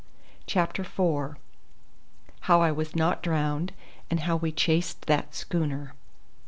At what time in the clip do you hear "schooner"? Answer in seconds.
5.35-5.93